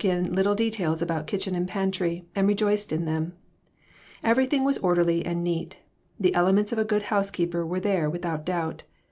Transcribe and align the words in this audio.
1 0.01 0.09
2 0.09 0.09
I 0.09 0.15
in 0.17 0.33
little 0.33 0.55
details 0.55 0.99
about 0.99 1.27
kitchen 1.27 1.53
and 1.53 1.67
pantry, 1.67 2.25
and 2.35 2.47
rejoiced 2.47 2.91
in 2.91 3.05
them. 3.05 3.33
Everything 4.23 4.63
was 4.63 4.79
orderly 4.79 5.23
and 5.23 5.43
neat. 5.43 5.77
The 6.19 6.33
elements 6.33 6.71
of 6.71 6.79
a 6.79 6.83
good 6.83 7.03
housekeeper 7.13 7.63
were 7.63 7.79
there 7.79 8.09
without 8.09 8.43
doubt. 8.43 8.81